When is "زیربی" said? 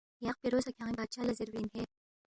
1.37-1.59